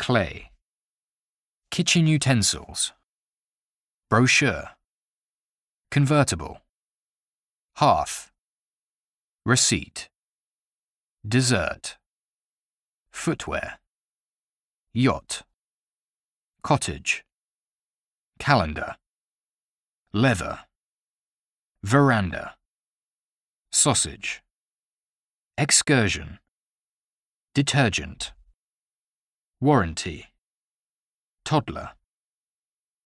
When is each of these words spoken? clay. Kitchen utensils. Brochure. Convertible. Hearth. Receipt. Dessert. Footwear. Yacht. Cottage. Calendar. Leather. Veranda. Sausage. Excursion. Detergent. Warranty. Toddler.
clay. 0.00 0.50
Kitchen 1.70 2.06
utensils. 2.06 2.92
Brochure. 4.08 4.70
Convertible. 5.90 6.62
Hearth. 7.76 8.30
Receipt. 9.44 10.08
Dessert. 11.28 11.98
Footwear. 13.12 13.78
Yacht. 14.94 15.42
Cottage. 16.62 17.22
Calendar. 18.38 18.96
Leather. 20.14 20.60
Veranda. 21.84 22.54
Sausage. 23.70 24.42
Excursion. 25.58 26.38
Detergent. 27.54 28.32
Warranty. 29.62 30.24
Toddler. 31.44 31.90